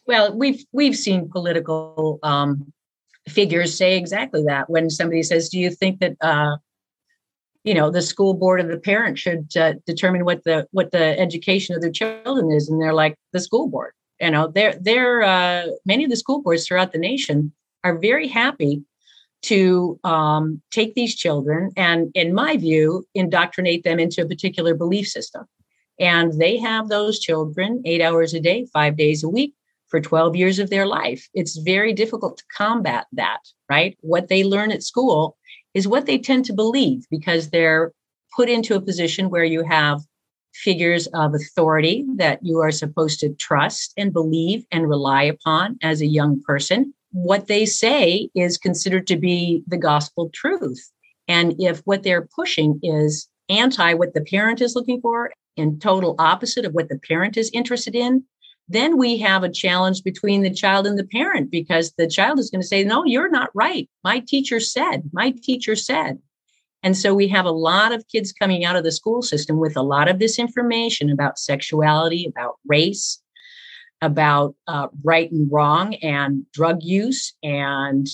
Well 0.06 0.38
we've 0.38 0.64
we've 0.74 0.98
seen 0.98 1.30
political 1.30 2.20
um, 2.24 2.72
figures 3.28 3.76
say 3.76 3.98
exactly 3.98 4.44
that. 4.44 4.70
When 4.70 4.90
somebody 4.90 5.24
says 5.24 5.50
do 5.50 5.58
you 5.58 5.72
think 5.72 6.00
that 6.02 6.18
uh, 6.22 6.58
you 7.64 7.74
know 7.74 7.90
the 7.90 8.02
school 8.02 8.34
board 8.34 8.60
or 8.60 8.68
the 8.68 8.78
parent 8.78 9.18
should 9.18 9.56
uh, 9.56 9.74
determine 9.88 10.26
what 10.26 10.44
the 10.44 10.68
what 10.72 10.92
the 10.92 11.18
education 11.18 11.74
of 11.74 11.82
their 11.82 11.92
children 11.92 12.52
is? 12.52 12.68
And 12.70 12.82
they're 12.82 12.94
like 12.94 13.16
the 13.32 13.40
school 13.40 13.70
board. 13.70 13.94
You 14.20 14.32
know 14.32 14.48
they're 14.48 14.78
they're 14.80 15.24
uh, 15.24 15.68
many 15.86 16.04
of 16.04 16.10
the 16.10 16.18
school 16.18 16.42
boards 16.42 16.68
throughout 16.68 16.92
the 16.92 17.00
nation 17.00 17.54
are 17.86 17.98
very 17.98 18.28
happy 18.28 18.84
to 19.44 20.00
um, 20.04 20.62
take 20.72 20.96
these 20.96 21.16
children 21.16 21.72
and, 21.78 22.12
in 22.16 22.34
my 22.34 22.58
view, 22.58 23.06
indoctrinate 23.14 23.84
them 23.84 24.00
into 24.00 24.22
a 24.22 24.28
particular 24.28 24.74
belief 24.74 25.08
system. 25.08 25.46
And 26.00 26.40
they 26.40 26.58
have 26.58 26.90
those 26.90 27.20
children 27.20 27.82
eight 27.86 28.02
hours 28.02 28.34
a 28.34 28.40
day, 28.40 28.68
five 28.74 28.98
days 28.98 29.24
a 29.24 29.30
week 29.30 29.54
for 29.88 30.00
12 30.00 30.36
years 30.36 30.60
of 30.60 30.70
their 30.70 30.88
life. 30.88 31.30
It's 31.34 31.58
very 31.58 31.94
difficult 31.94 32.38
to 32.38 32.44
combat 32.58 33.06
that, 33.14 33.40
right? 33.70 33.96
What 34.02 34.28
they 34.28 34.44
learn 34.44 34.72
at 34.72 34.82
school 34.82 35.38
is 35.74 35.88
what 35.88 36.06
they 36.06 36.18
tend 36.18 36.46
to 36.46 36.54
believe 36.54 37.06
because 37.12 37.50
they're 37.50 37.92
put 38.36 38.50
into 38.50 38.76
a 38.76 38.82
position 38.82 39.30
where 39.30 39.44
you 39.44 39.64
have 39.64 40.02
figures 40.54 41.08
of 41.14 41.34
authority 41.34 42.06
that 42.16 42.40
you 42.42 42.60
are 42.60 42.72
supposed 42.72 43.20
to 43.20 43.34
trust 43.36 43.94
and 43.98 44.14
believe 44.14 44.66
and 44.72 44.90
rely 44.90 45.24
upon 45.24 45.78
as 45.82 46.02
a 46.02 46.08
young 46.08 46.42
person 46.42 46.94
what 47.14 47.48
they 47.48 47.66
say 47.66 48.30
is 48.36 48.58
considered 48.58 49.08
to 49.08 49.16
be 49.16 49.64
the 49.68 49.78
gospel 49.78 50.30
truth. 50.34 50.92
And 51.28 51.56
if 51.60 51.80
what 51.86 52.04
they're 52.04 52.28
pushing 52.36 52.80
is 52.84 53.30
anti 53.50 53.94
what 53.94 54.14
the 54.14 54.22
parent 54.22 54.62
is 54.62 54.76
looking 54.76 55.00
for 55.00 55.32
and 55.56 55.82
total 55.82 56.16
opposite 56.18 56.66
of 56.66 56.74
what 56.74 56.90
the 56.90 57.00
parent 57.08 57.38
is 57.38 57.52
interested 57.54 57.96
in, 57.96 58.24
then 58.68 58.98
we 58.98 59.18
have 59.20 59.44
a 59.44 59.52
challenge 59.52 60.04
between 60.04 60.42
the 60.42 60.54
child 60.54 60.88
and 60.88 60.98
the 60.98 61.06
parent 61.06 61.52
because 61.52 61.94
the 61.98 62.08
child 62.08 62.40
is 62.40 62.50
going 62.50 62.62
to 62.62 62.68
say, 62.68 62.84
No, 62.84 63.06
you're 63.06 63.30
not 63.30 63.50
right. 63.54 63.88
My 64.04 64.20
teacher 64.20 64.60
said, 64.60 65.04
my 65.14 65.34
teacher 65.44 65.76
said. 65.76 66.20
And 66.82 66.98
so 66.98 67.14
we 67.14 67.30
have 67.30 67.46
a 67.46 67.52
lot 67.52 67.94
of 67.94 68.08
kids 68.10 68.34
coming 68.34 68.66
out 68.66 68.76
of 68.76 68.84
the 68.84 68.92
school 68.92 69.22
system 69.22 69.58
with 69.58 69.78
a 69.78 69.82
lot 69.82 70.10
of 70.10 70.20
this 70.20 70.38
information 70.38 71.10
about 71.10 71.40
sexuality, 71.40 72.26
about 72.26 72.56
race, 72.68 73.23
about 74.04 74.56
uh, 74.68 74.90
right 75.04 75.32
and 75.32 75.50
wrong 75.52 75.96
and 75.96 76.46
drug 76.52 76.84
use 76.84 77.34
and 77.42 78.08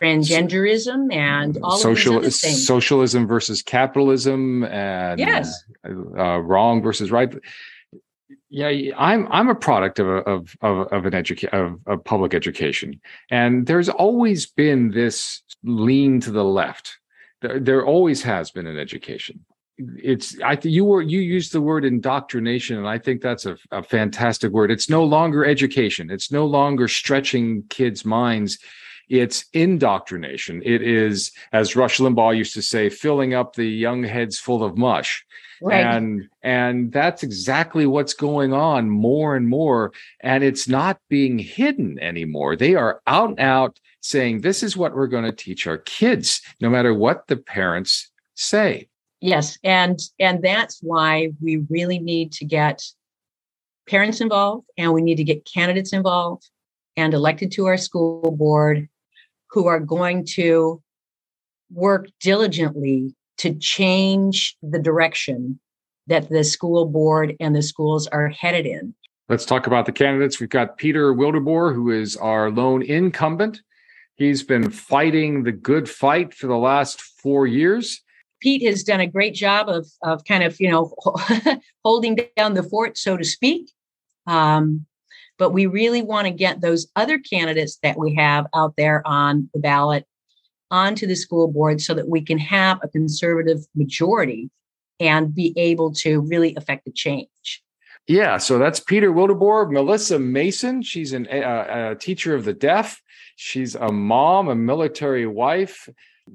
transgenderism 0.00 1.12
and 1.14 1.58
all 1.62 1.78
Social, 1.78 2.16
of 2.16 2.24
these 2.24 2.42
other 2.42 2.52
things. 2.52 2.66
Socialism 2.66 3.26
versus 3.26 3.62
capitalism 3.62 4.64
and 4.64 5.18
yes. 5.20 5.64
Uh, 5.88 6.38
wrong 6.38 6.82
versus 6.82 7.10
right. 7.10 7.32
Yeah, 8.50 8.92
I'm 8.96 9.28
I'm 9.30 9.48
a 9.48 9.54
product 9.54 9.98
of 9.98 10.08
of 10.08 10.56
of, 10.60 10.88
of 10.92 11.06
an 11.06 11.14
education 11.14 11.58
of, 11.58 11.80
of 11.86 12.04
public 12.04 12.34
education, 12.34 13.00
and 13.30 13.66
there's 13.66 13.88
always 13.88 14.46
been 14.46 14.90
this 14.90 15.42
lean 15.64 16.20
to 16.20 16.30
the 16.30 16.44
left. 16.44 16.98
There, 17.42 17.58
there 17.58 17.84
always 17.84 18.22
has 18.22 18.50
been 18.50 18.66
an 18.66 18.78
education 18.78 19.44
it's 19.78 20.40
i 20.40 20.56
think 20.56 20.74
you 20.74 20.84
were 20.84 21.02
you 21.02 21.20
used 21.20 21.52
the 21.52 21.60
word 21.60 21.84
indoctrination 21.84 22.78
and 22.78 22.88
i 22.88 22.98
think 22.98 23.20
that's 23.20 23.44
a, 23.44 23.56
a, 23.70 23.82
fantastic 23.82 24.50
word 24.50 24.70
it's 24.70 24.88
no 24.88 25.04
longer 25.04 25.44
education 25.44 26.10
it's 26.10 26.32
no 26.32 26.46
longer 26.46 26.88
stretching 26.88 27.62
kids 27.68 28.04
minds 28.04 28.58
it's 29.08 29.44
indoctrination. 29.52 30.62
It 30.64 30.82
is, 30.82 31.30
as 31.52 31.76
Rush 31.76 31.98
Limbaugh 31.98 32.36
used 32.36 32.54
to 32.54 32.62
say, 32.62 32.88
filling 32.88 33.34
up 33.34 33.54
the 33.54 33.68
young 33.68 34.02
heads 34.02 34.38
full 34.38 34.64
of 34.64 34.76
mush. 34.76 35.24
Right. 35.62 35.84
And 35.84 36.28
and 36.42 36.92
that's 36.92 37.22
exactly 37.22 37.86
what's 37.86 38.12
going 38.12 38.52
on 38.52 38.90
more 38.90 39.36
and 39.36 39.48
more. 39.48 39.92
And 40.20 40.44
it's 40.44 40.68
not 40.68 40.98
being 41.08 41.38
hidden 41.38 41.98
anymore. 41.98 42.56
They 42.56 42.74
are 42.74 43.00
out 43.06 43.30
and 43.30 43.40
out 43.40 43.80
saying 44.00 44.40
this 44.40 44.62
is 44.62 44.76
what 44.76 44.94
we're 44.94 45.06
going 45.06 45.24
to 45.24 45.32
teach 45.32 45.66
our 45.66 45.78
kids, 45.78 46.42
no 46.60 46.68
matter 46.68 46.92
what 46.92 47.26
the 47.28 47.36
parents 47.36 48.10
say. 48.34 48.88
Yes. 49.20 49.58
And 49.64 49.98
and 50.18 50.42
that's 50.42 50.80
why 50.82 51.32
we 51.42 51.58
really 51.68 51.98
need 51.98 52.32
to 52.32 52.44
get 52.44 52.82
parents 53.88 54.20
involved 54.20 54.66
and 54.76 54.92
we 54.92 55.02
need 55.02 55.16
to 55.16 55.24
get 55.24 55.44
candidates 55.44 55.92
involved 55.92 56.48
and 56.96 57.14
elected 57.14 57.52
to 57.52 57.66
our 57.66 57.76
school 57.76 58.30
board 58.30 58.88
who 59.50 59.66
are 59.66 59.80
going 59.80 60.24
to 60.24 60.82
work 61.70 62.08
diligently 62.20 63.14
to 63.38 63.54
change 63.54 64.56
the 64.62 64.78
direction 64.78 65.60
that 66.06 66.28
the 66.28 66.44
school 66.44 66.86
board 66.86 67.34
and 67.40 67.54
the 67.54 67.62
schools 67.62 68.06
are 68.08 68.28
headed 68.28 68.66
in. 68.66 68.94
Let's 69.28 69.44
talk 69.44 69.66
about 69.66 69.86
the 69.86 69.92
candidates. 69.92 70.38
We've 70.38 70.48
got 70.48 70.78
Peter 70.78 71.12
Wildeboer, 71.12 71.74
who 71.74 71.90
is 71.90 72.16
our 72.16 72.50
lone 72.50 72.82
incumbent. 72.82 73.60
He's 74.14 74.42
been 74.42 74.70
fighting 74.70 75.42
the 75.42 75.52
good 75.52 75.90
fight 75.90 76.32
for 76.32 76.46
the 76.46 76.56
last 76.56 77.02
four 77.02 77.46
years. 77.46 78.02
Pete 78.40 78.66
has 78.66 78.82
done 78.82 79.00
a 79.00 79.06
great 79.06 79.34
job 79.34 79.68
of, 79.68 79.86
of 80.02 80.24
kind 80.24 80.42
of, 80.42 80.60
you 80.60 80.70
know, 80.70 80.94
holding 81.84 82.18
down 82.36 82.54
the 82.54 82.62
fort, 82.62 82.98
so 82.98 83.16
to 83.16 83.24
speak. 83.24 83.70
Um, 84.26 84.86
but 85.38 85.50
we 85.50 85.66
really 85.66 86.02
want 86.02 86.26
to 86.26 86.32
get 86.32 86.60
those 86.60 86.86
other 86.96 87.18
candidates 87.18 87.78
that 87.82 87.98
we 87.98 88.14
have 88.14 88.46
out 88.54 88.74
there 88.76 89.06
on 89.06 89.48
the 89.52 89.60
ballot 89.60 90.06
onto 90.70 91.06
the 91.06 91.14
school 91.14 91.48
board 91.48 91.80
so 91.80 91.94
that 91.94 92.08
we 92.08 92.20
can 92.20 92.38
have 92.38 92.78
a 92.82 92.88
conservative 92.88 93.60
majority 93.74 94.50
and 94.98 95.34
be 95.34 95.52
able 95.56 95.92
to 95.92 96.20
really 96.22 96.54
affect 96.56 96.84
the 96.84 96.92
change. 96.92 97.62
Yeah, 98.06 98.38
so 98.38 98.58
that's 98.58 98.80
Peter 98.80 99.12
Wildeboer, 99.12 99.70
Melissa 99.70 100.18
Mason. 100.18 100.80
She's 100.82 101.12
an, 101.12 101.26
uh, 101.26 101.90
a 101.92 101.94
teacher 101.96 102.34
of 102.34 102.44
the 102.44 102.52
deaf. 102.54 103.02
She's 103.34 103.74
a 103.74 103.90
mom, 103.92 104.48
a 104.48 104.54
military 104.54 105.26
wife, 105.26 105.88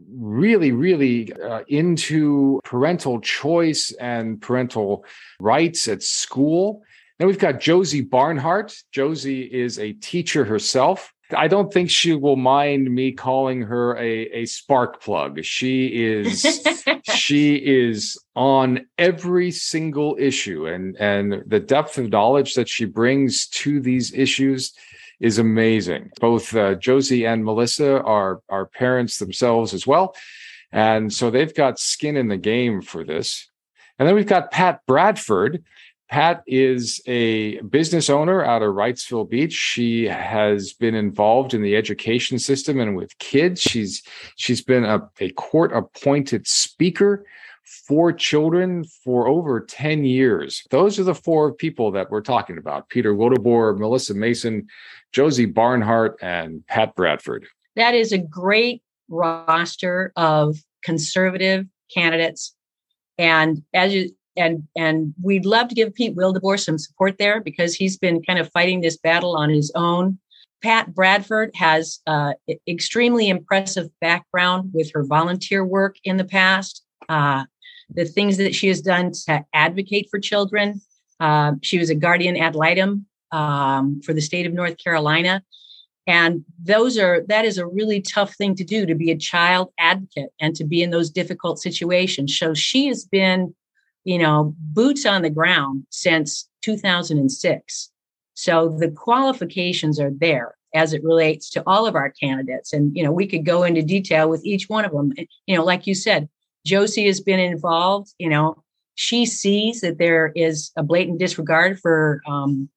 really, 0.09 0.71
really 0.71 1.33
uh, 1.33 1.61
into 1.67 2.59
parental 2.63 3.19
choice 3.19 3.93
and 3.99 4.41
parental 4.41 5.05
rights 5.39 5.87
at 5.87 6.03
school. 6.03 6.83
Then 7.17 7.27
we've 7.27 7.39
got 7.39 7.59
Josie 7.59 8.01
Barnhart. 8.01 8.75
Josie 8.91 9.43
is 9.43 9.77
a 9.79 9.93
teacher 9.93 10.45
herself. 10.45 11.13
I 11.35 11.47
don't 11.47 11.71
think 11.71 11.89
she 11.89 12.13
will 12.13 12.35
mind 12.35 12.93
me 12.93 13.11
calling 13.11 13.61
her 13.61 13.95
a, 13.97 14.41
a 14.41 14.45
spark 14.45 15.01
plug. 15.01 15.43
She 15.43 15.87
is 15.87 16.65
she 17.13 17.55
is 17.55 18.21
on 18.35 18.87
every 18.97 19.51
single 19.51 20.17
issue 20.19 20.67
and 20.67 20.95
and 20.97 21.43
the 21.45 21.59
depth 21.59 21.97
of 21.97 22.09
knowledge 22.09 22.55
that 22.55 22.67
she 22.67 22.85
brings 22.85 23.47
to 23.47 23.79
these 23.79 24.13
issues 24.13 24.73
is 25.21 25.37
amazing. 25.39 26.11
Both 26.19 26.53
uh, 26.53 26.75
Josie 26.75 27.25
and 27.25 27.45
Melissa 27.45 28.01
are 28.01 28.41
are 28.49 28.65
parents 28.65 29.19
themselves 29.19 29.73
as 29.73 29.87
well. 29.87 30.15
And 30.73 31.13
so 31.13 31.29
they've 31.29 31.53
got 31.53 31.79
skin 31.79 32.17
in 32.17 32.27
the 32.27 32.37
game 32.37 32.81
for 32.81 33.03
this. 33.03 33.49
And 33.99 34.07
then 34.07 34.15
we've 34.15 34.27
got 34.27 34.51
Pat 34.51 34.81
Bradford, 34.87 35.63
Pat 36.11 36.43
is 36.45 37.01
a 37.07 37.61
business 37.61 38.09
owner 38.09 38.43
out 38.43 38.61
of 38.61 38.75
Wrightsville 38.75 39.29
Beach. 39.29 39.53
She 39.53 40.03
has 40.03 40.73
been 40.73 40.93
involved 40.93 41.53
in 41.53 41.61
the 41.61 41.77
education 41.77 42.37
system 42.37 42.81
and 42.81 42.97
with 42.97 43.17
kids. 43.19 43.61
She's 43.61 44.03
she's 44.35 44.61
been 44.61 44.83
a, 44.83 45.09
a 45.21 45.31
court 45.31 45.71
appointed 45.71 46.45
speaker 46.47 47.25
for 47.87 48.11
children 48.11 48.83
for 48.83 49.29
over 49.29 49.61
10 49.61 50.03
years. 50.03 50.67
Those 50.69 50.99
are 50.99 51.05
the 51.05 51.15
four 51.15 51.53
people 51.53 51.91
that 51.91 52.11
we're 52.11 52.19
talking 52.19 52.57
about. 52.57 52.89
Peter 52.89 53.15
Wildeboer, 53.15 53.79
Melissa 53.79 54.13
Mason, 54.13 54.67
Josie 55.11 55.45
Barnhart, 55.45 56.17
and 56.21 56.65
Pat 56.67 56.95
Bradford. 56.95 57.47
That 57.75 57.95
is 57.95 58.11
a 58.11 58.17
great 58.17 58.81
roster 59.09 60.11
of 60.15 60.57
conservative 60.83 61.65
candidates. 61.93 62.55
And 63.17 63.63
as 63.73 63.93
you 63.93 64.11
and 64.37 64.67
and 64.75 65.13
we'd 65.21 65.45
love 65.45 65.67
to 65.67 65.75
give 65.75 65.93
Pete 65.93 66.15
Wildeboer 66.15 66.59
some 66.59 66.77
support 66.77 67.17
there 67.17 67.41
because 67.41 67.75
he's 67.75 67.97
been 67.97 68.23
kind 68.23 68.39
of 68.39 68.51
fighting 68.51 68.81
this 68.81 68.97
battle 68.97 69.35
on 69.35 69.49
his 69.49 69.71
own. 69.75 70.17
Pat 70.63 70.93
Bradford 70.93 71.51
has 71.55 71.99
uh, 72.05 72.33
extremely 72.67 73.29
impressive 73.29 73.89
background 73.99 74.71
with 74.73 74.91
her 74.93 75.03
volunteer 75.03 75.65
work 75.65 75.97
in 76.03 76.17
the 76.17 76.23
past. 76.23 76.83
Uh, 77.09 77.45
the 77.89 78.05
things 78.05 78.37
that 78.37 78.55
she 78.55 78.67
has 78.67 78.79
done 78.79 79.11
to 79.11 79.43
advocate 79.53 80.07
for 80.09 80.19
children. 80.19 80.79
Uh, 81.19 81.53
she 81.61 81.77
was 81.77 81.89
a 81.89 81.95
guardian 81.95 82.37
ad 82.37 82.55
litem 82.55 83.05
um, 83.31 84.01
for 84.01 84.13
the 84.13 84.21
state 84.21 84.45
of 84.45 84.53
North 84.53 84.77
Carolina, 84.77 85.43
and 86.07 86.43
those 86.61 86.97
are 86.97 87.23
that 87.27 87.45
is 87.45 87.57
a 87.57 87.67
really 87.67 88.01
tough 88.01 88.35
thing 88.35 88.55
to 88.55 88.63
do 88.63 88.85
to 88.85 88.95
be 88.95 89.11
a 89.11 89.17
child 89.17 89.71
advocate 89.79 90.31
and 90.39 90.55
to 90.55 90.63
be 90.63 90.81
in 90.81 90.89
those 90.89 91.09
difficult 91.09 91.59
situations. 91.59 92.37
So 92.37 92.53
she 92.53 92.87
has 92.87 93.05
been 93.05 93.53
you 94.03 94.17
know, 94.17 94.55
boots 94.57 95.05
on 95.05 95.21
the 95.21 95.29
ground 95.29 95.85
since 95.89 96.49
2006. 96.63 97.91
So 98.33 98.75
the 98.79 98.89
qualifications 98.89 99.99
are 99.99 100.11
there 100.11 100.55
as 100.73 100.93
it 100.93 101.03
relates 101.03 101.49
to 101.51 101.63
all 101.67 101.85
of 101.85 101.95
our 101.95 102.09
candidates. 102.09 102.73
And, 102.73 102.95
you 102.95 103.03
know, 103.03 103.11
we 103.11 103.27
could 103.27 103.45
go 103.45 103.63
into 103.63 103.83
detail 103.83 104.29
with 104.29 104.43
each 104.45 104.69
one 104.69 104.85
of 104.85 104.91
them. 104.91 105.13
You 105.45 105.57
know, 105.57 105.63
like 105.63 105.85
you 105.85 105.93
said, 105.93 106.29
Josie 106.65 107.07
has 107.07 107.19
been 107.19 107.39
involved, 107.39 108.13
you 108.17 108.29
know, 108.29 108.63
she 108.95 109.25
sees 109.25 109.81
that 109.81 109.97
there 109.97 110.31
is 110.35 110.71
a 110.75 110.83
blatant 110.83 111.19
disregard 111.19 111.79
for 111.79 112.21
um, 112.27 112.69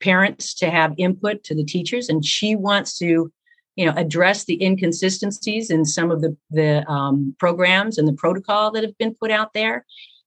parents 0.00 0.54
to 0.54 0.70
have 0.70 0.94
input 0.96 1.44
to 1.44 1.54
the 1.54 1.64
teachers, 1.64 2.08
and 2.08 2.24
she 2.24 2.56
wants 2.56 2.98
to, 2.98 3.30
you 3.76 3.86
know, 3.86 3.92
address 3.96 4.44
the 4.44 4.62
inconsistencies 4.62 5.70
in 5.70 5.84
some 5.84 6.10
of 6.10 6.20
the 6.20 6.36
the 6.50 6.88
um, 6.90 7.34
programs 7.38 7.98
and 7.98 8.08
the 8.08 8.12
protocol 8.12 8.70
that 8.72 8.82
have 8.82 8.96
been 8.98 9.14
put 9.14 9.30
out 9.30 9.52
there 9.54 9.84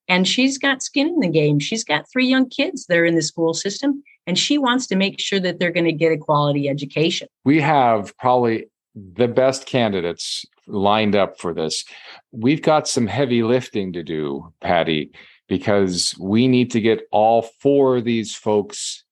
and 0.07 0.27
she's 0.27 0.57
got 0.57 0.83
skin 0.83 1.07
in 1.07 1.19
the 1.19 1.29
game. 1.29 1.59
She's 1.59 1.83
got 1.83 2.09
three 2.11 2.27
young 2.27 2.49
kids 2.49 2.85
that 2.87 2.97
are 2.97 3.05
in 3.05 3.15
the 3.15 3.21
school 3.21 3.53
system, 3.53 4.03
and 4.27 4.37
she 4.37 4.57
wants 4.57 4.87
to 4.87 4.95
make 4.95 5.19
sure 5.19 5.39
that 5.39 5.59
they're 5.59 5.71
going 5.71 5.85
to 5.85 5.93
get 5.93 6.11
a 6.11 6.17
quality 6.17 6.69
education. 6.69 7.27
We 7.45 7.61
have 7.61 8.15
probably 8.17 8.67
the 8.95 9.27
best 9.27 9.65
candidates 9.65 10.45
lined 10.67 11.15
up 11.15 11.39
for 11.39 11.53
this. 11.53 11.83
We've 12.31 12.61
got 12.61 12.87
some 12.87 13.07
heavy 13.07 13.43
lifting 13.43 13.93
to 13.93 14.03
do, 14.03 14.53
Patti, 14.61 15.11
because 15.47 16.15
we 16.19 16.47
need 16.47 16.71
to 16.71 16.81
get 16.81 17.01
all 17.11 17.41
four 17.59 17.97
of 17.97 18.03
these 18.03 18.35
folks 18.35 19.03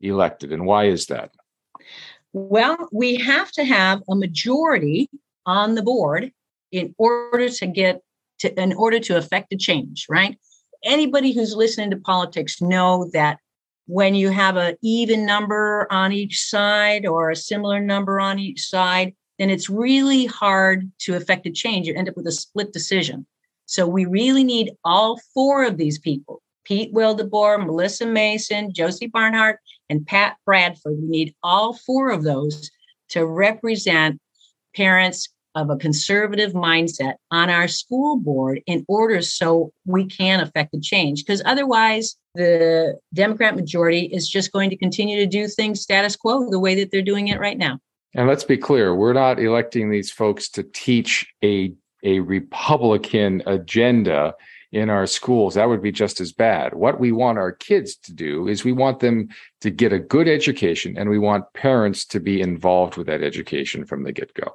elected. 0.00 0.52
And 0.52 0.66
why 0.66 0.86
is 0.86 1.06
that? 1.06 1.32
Well, 2.32 2.88
we 2.92 3.16
have 3.16 3.50
to 3.52 3.64
have 3.64 4.02
a 4.08 4.14
majority 4.14 5.08
on 5.46 5.74
the 5.74 5.82
board 5.82 6.32
in 6.70 6.94
order 6.98 7.48
to 7.48 7.66
get 7.66 8.02
to, 8.40 8.60
in 8.60 8.72
order 8.72 9.00
to 9.00 9.16
affect 9.16 9.52
a 9.52 9.56
change, 9.56 10.06
right? 10.08 10.38
Anybody 10.84 11.32
who's 11.32 11.54
listening 11.54 11.90
to 11.90 11.96
politics 11.96 12.62
know 12.62 13.10
that 13.12 13.38
when 13.86 14.14
you 14.14 14.30
have 14.30 14.56
an 14.56 14.76
even 14.82 15.26
number 15.26 15.86
on 15.90 16.12
each 16.12 16.44
side 16.44 17.06
or 17.06 17.30
a 17.30 17.36
similar 17.36 17.80
number 17.80 18.20
on 18.20 18.38
each 18.38 18.64
side, 18.66 19.14
then 19.38 19.50
it's 19.50 19.68
really 19.68 20.26
hard 20.26 20.90
to 21.00 21.16
affect 21.16 21.46
a 21.46 21.50
change. 21.50 21.86
You 21.86 21.94
end 21.94 22.08
up 22.08 22.16
with 22.16 22.26
a 22.26 22.32
split 22.32 22.72
decision. 22.72 23.26
So 23.66 23.86
we 23.86 24.04
really 24.04 24.44
need 24.44 24.72
all 24.84 25.20
four 25.34 25.64
of 25.64 25.76
these 25.76 25.98
people 25.98 26.40
Pete 26.64 26.92
Wildeboer, 26.92 27.64
Melissa 27.64 28.06
Mason, 28.06 28.72
Josie 28.72 29.06
Barnhart, 29.06 29.60
and 29.88 30.06
Pat 30.06 30.36
Bradford. 30.44 30.98
We 31.00 31.08
need 31.08 31.34
all 31.42 31.74
four 31.74 32.10
of 32.10 32.22
those 32.22 32.70
to 33.10 33.26
represent 33.26 34.20
parents, 34.74 35.28
of 35.56 35.68
a 35.68 35.76
conservative 35.76 36.52
mindset 36.52 37.14
on 37.32 37.50
our 37.50 37.66
school 37.66 38.16
board 38.16 38.62
in 38.66 38.84
order 38.88 39.20
so 39.20 39.72
we 39.84 40.06
can 40.06 40.40
affect 40.40 40.70
the 40.72 40.80
change. 40.80 41.24
Because 41.24 41.42
otherwise, 41.44 42.16
the 42.34 42.96
Democrat 43.12 43.56
majority 43.56 44.02
is 44.12 44.28
just 44.28 44.52
going 44.52 44.70
to 44.70 44.76
continue 44.76 45.18
to 45.18 45.26
do 45.26 45.48
things 45.48 45.80
status 45.80 46.14
quo 46.14 46.48
the 46.50 46.60
way 46.60 46.76
that 46.76 46.92
they're 46.92 47.02
doing 47.02 47.28
it 47.28 47.40
right 47.40 47.58
now. 47.58 47.80
And 48.14 48.28
let's 48.28 48.44
be 48.44 48.56
clear, 48.56 48.94
we're 48.94 49.12
not 49.12 49.40
electing 49.40 49.90
these 49.90 50.10
folks 50.10 50.48
to 50.50 50.62
teach 50.62 51.26
a 51.42 51.72
a 52.02 52.20
Republican 52.20 53.42
agenda 53.44 54.32
in 54.72 54.88
our 54.88 55.06
schools. 55.06 55.54
That 55.54 55.68
would 55.68 55.82
be 55.82 55.92
just 55.92 56.20
as 56.20 56.32
bad. 56.32 56.74
What 56.74 57.00
we 57.00 57.12
want 57.12 57.38
our 57.38 57.52
kids 57.52 57.96
to 57.96 58.12
do 58.12 58.46
is 58.46 58.64
we 58.64 58.72
want 58.72 59.00
them 59.00 59.28
to 59.60 59.70
get 59.70 59.92
a 59.92 59.98
good 59.98 60.28
education 60.28 60.96
and 60.96 61.10
we 61.10 61.18
want 61.18 61.52
parents 61.54 62.04
to 62.06 62.20
be 62.20 62.40
involved 62.40 62.96
with 62.96 63.06
that 63.08 63.22
education 63.22 63.84
from 63.84 64.04
the 64.04 64.12
get 64.12 64.32
go. 64.34 64.54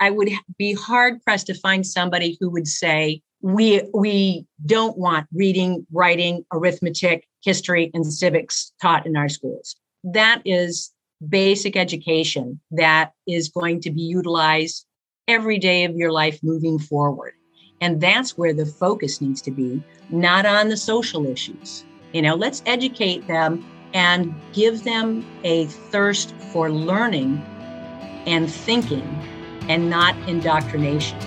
I 0.00 0.10
would 0.10 0.30
be 0.58 0.72
hard 0.72 1.22
pressed 1.22 1.46
to 1.46 1.54
find 1.54 1.86
somebody 1.86 2.36
who 2.40 2.50
would 2.50 2.66
say, 2.66 3.22
we, 3.40 3.82
we 3.94 4.46
don't 4.66 4.98
want 4.98 5.26
reading, 5.32 5.86
writing, 5.92 6.44
arithmetic, 6.52 7.28
history, 7.44 7.90
and 7.94 8.12
civics 8.12 8.72
taught 8.80 9.06
in 9.06 9.16
our 9.16 9.28
schools. 9.28 9.76
That 10.04 10.42
is 10.44 10.90
basic 11.28 11.76
education 11.76 12.60
that 12.72 13.12
is 13.28 13.48
going 13.48 13.80
to 13.82 13.90
be 13.90 14.02
utilized 14.02 14.86
every 15.28 15.58
day 15.58 15.84
of 15.84 15.94
your 15.96 16.10
life 16.10 16.40
moving 16.42 16.78
forward. 16.78 17.34
And 17.82 18.00
that's 18.00 18.38
where 18.38 18.54
the 18.54 18.64
focus 18.64 19.20
needs 19.20 19.42
to 19.42 19.50
be, 19.50 19.82
not 20.08 20.46
on 20.46 20.68
the 20.68 20.76
social 20.76 21.26
issues. 21.26 21.84
You 22.12 22.22
know, 22.22 22.36
let's 22.36 22.62
educate 22.64 23.26
them 23.26 23.68
and 23.92 24.32
give 24.52 24.84
them 24.84 25.26
a 25.42 25.66
thirst 25.66 26.32
for 26.52 26.70
learning 26.70 27.38
and 28.24 28.48
thinking 28.48 29.02
and 29.68 29.90
not 29.90 30.16
indoctrination. 30.28 31.18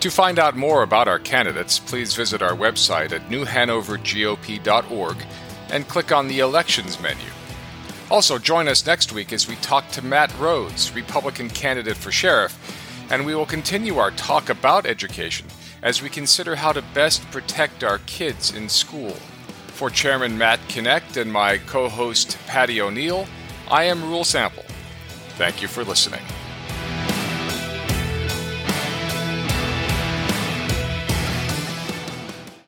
To 0.00 0.10
find 0.10 0.40
out 0.40 0.56
more 0.56 0.82
about 0.82 1.06
our 1.06 1.20
candidates, 1.20 1.78
please 1.78 2.16
visit 2.16 2.42
our 2.42 2.56
website 2.56 3.12
at 3.12 3.28
newhanovergop.org 3.28 5.16
and 5.70 5.86
click 5.86 6.10
on 6.10 6.26
the 6.26 6.40
elections 6.40 7.00
menu. 7.00 7.26
Also, 8.10 8.38
join 8.38 8.66
us 8.66 8.84
next 8.84 9.12
week 9.12 9.32
as 9.32 9.46
we 9.46 9.54
talk 9.56 9.88
to 9.92 10.02
Matt 10.02 10.36
Rhodes, 10.36 10.92
Republican 10.96 11.48
candidate 11.48 11.96
for 11.96 12.10
sheriff, 12.10 12.79
and 13.10 13.26
we 13.26 13.34
will 13.34 13.46
continue 13.46 13.98
our 13.98 14.10
talk 14.12 14.48
about 14.48 14.86
education 14.86 15.46
as 15.82 16.02
we 16.02 16.08
consider 16.08 16.56
how 16.56 16.72
to 16.72 16.82
best 16.94 17.28
protect 17.30 17.82
our 17.82 17.98
kids 18.06 18.54
in 18.54 18.68
school. 18.68 19.10
For 19.68 19.90
Chairman 19.90 20.36
Matt 20.38 20.60
Knecht 20.68 21.16
and 21.20 21.32
my 21.32 21.58
co 21.58 21.88
host 21.88 22.38
Patti 22.46 22.80
O'Neill, 22.80 23.26
I 23.70 23.84
am 23.84 24.02
Reuel 24.02 24.24
Sample. 24.24 24.64
Thank 25.36 25.62
you 25.62 25.68
for 25.68 25.84
listening. 25.84 26.22